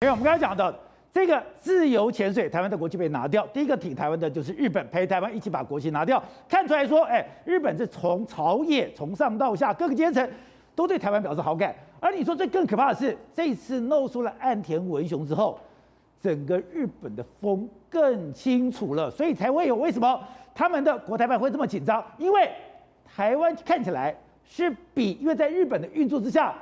[0.00, 0.78] 因为我们刚才讲的
[1.10, 10.30] 这个自由潜水，台湾的国旗被拿掉，第一个挺台湾的就是日本，陪台湾一起把国旗拿掉，看出来说，哎，日本是从朝野从上到下各个阶层
[10.74, 11.74] 都对台湾表示好感。
[11.98, 15.58] 而你说最更可怕的是，这次露出了岸田文雄之后，
[16.20, 20.22] 整个日本的风更清楚了，所以才会有为什么
[20.54, 22.50] 他们的国台办会这么紧张，因为
[23.02, 26.54] 台湾看起来是比，因为在日本的运作之下。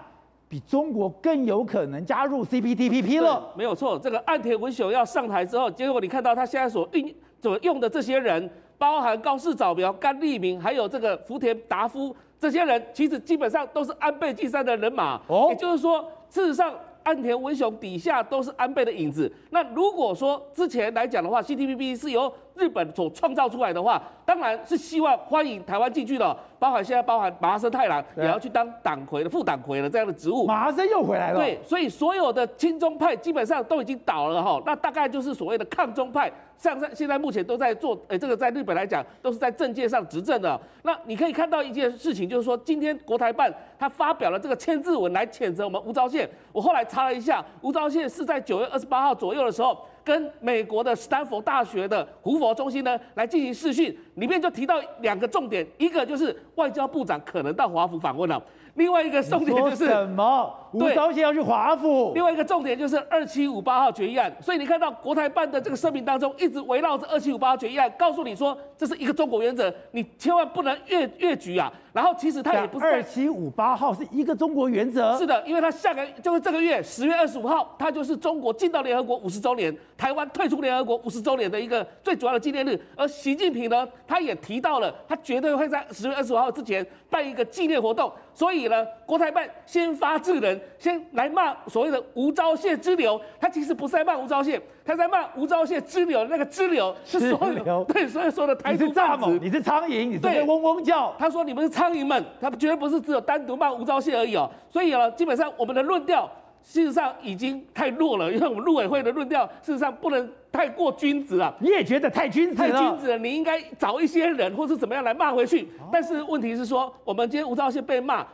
[0.48, 3.98] 比中国更有可能加入 CPTPP 了，没有错。
[3.98, 15.20] 这个岸田文雄要上台之后，结果你看到他现在所运所用的这些人，包含高市早苗、甘利明，还有这个福田达夫，这些人其实基本上都是安倍晋三的人马。
[15.28, 16.74] 哦，也就是说，事实上。
[17.04, 19.30] 岸田文雄底下都是安倍的影子。
[19.50, 30.46] 那如果说之前来讲的话，CPTPP 是由日本所创造出来的话，当然是希望欢迎台湾进去的，包含现在包含麻生太郎也要去当党魁的副党魁的这样的职务。
[30.46, 31.38] 麻生又回来了。
[31.38, 34.62] 对，所以所有的亲中派基本上都已经倒了哈。
[34.64, 40.58] 那大概就是所谓的抗中派，像在现在目前都在做，诶，这个在日本来讲都是在政界上执政的。
[40.84, 46.26] 那你可以看到一件事情，就是说今天国台办他发表了这个签字文来谴责我们吴钊燮。
[46.52, 46.84] 我后来。
[46.84, 58.42] 查了一下，吴钊燮是在九月二十八号左右的时候，跟美国的斯坦福大学的胡佛中心呢来进行视讯，里面就提到两个重点，一个就是外交部长可能到华府访问了。
[58.74, 60.52] 另外一个重点就是什么？
[60.72, 62.12] 吴钊燮要去华府。
[62.12, 64.34] 另外一个重点就是二七五八号决议案。
[64.42, 71.72] 所以你看到国台办的这个声明当中，一直围绕着二七五八号决议案，告诉你说这是一个中国原则，你千万不能越越矩啊。
[71.94, 75.16] 然后其实他也不是二七五八号是一个中国原则。
[75.16, 82.76] 是的，因为他下个就是这个月十月二十五号，他就是中国进到联合国五十周年，台湾退出联合国五十周年的一个最主要的纪念日。
[82.96, 88.12] 而习近平呢，他也提到了，他绝对会在十月二十五号之前办一个纪念活动。
[88.34, 93.20] 所以呢，国台办先发制人，先来骂所谓的吴钊燮之流。
[93.40, 96.24] 他其实不是在骂吴钊燮，他在骂吴钊燮之流。
[96.24, 101.14] 那个支流是所有对，所以说的台独蚱蜢，你是苍蝇，你是在嗡嗡叫。
[101.16, 104.50] 他说你们是苍蝇们，他绝对不是只有单独骂吴钊燮而已哦。
[104.70, 106.30] 所以呢，基本上我们的论调
[106.62, 111.54] 事实上已经太弱了，因为我们陆委会的论调事实上不能太过君子了。
[111.60, 112.70] 你也觉得太君子了？
[112.70, 115.68] 太君子了，你应该找一些人或是怎么样来骂回去。
[115.92, 118.26] 但是问题是说，我们今天吴钊燮被骂。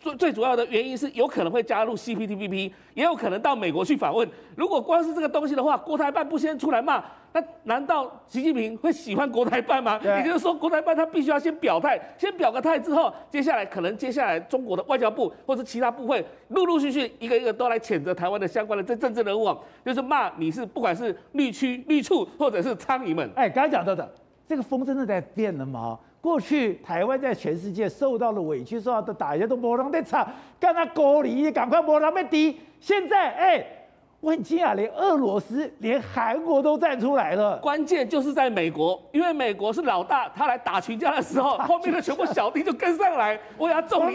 [0.00, 4.28] 最最主要的原因是有可能会加入 CPTPP，也有可能到美国去访问。
[4.54, 10.00] 如果光是这个东西的话，国台办不先出来骂，那难道习近平会喜欢国台办吗？
[10.04, 19.54] 也就是说，国台办他必须要先表态，先表个态之后，接下来可能接下来中国的外交部或者其他部会陆陆续续一个一个都来谴责台湾的相关的这政治人物，
[19.84, 23.28] 就是骂你是不管是绿区绿处或者是苍蝇们。
[23.34, 24.08] 哎，刚才讲到的
[24.46, 25.98] 这个风真的在变了吗？
[26.20, 30.26] 过去台湾在全世界受到了委屈、受到的打压都没人在吵，
[30.58, 32.60] 跟他孤立，赶快没人在敌。
[32.80, 33.74] 现在，哎、欸。
[34.20, 37.56] 我很惊讶，连俄罗斯、连韩国都站出来了。
[37.58, 44.14] 关键就是在美国，因为美国是老大，他来打群架的时候，后面的全部小弟就跟上来，我要重力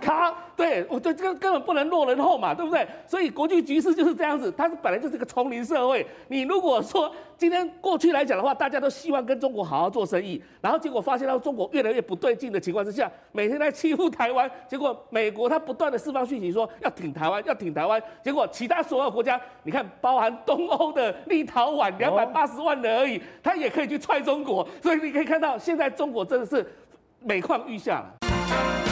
[0.00, 0.34] 卡。
[0.54, 2.86] 对，我对这个根本不能落人后嘛，对不对？
[3.06, 6.04] 所以国际局势就是这样子，它是本来就是个丛林社会。
[6.26, 19.44] 你如果说今天过去来讲的话，大家都希望跟中国好好做生意，然后结果发现到中国越来越不对劲的情况之下，每天在欺负台湾，结果美国他不断的释放讯息说要挺台湾，要挺台湾，结果其他所有国家。
[19.62, 26.66] 你看，包含东欧的立陶宛两百八十万人而已，他也可以去踹中国，所以你可以看到，现在中国真的是
[27.20, 28.87] 每况愈下了。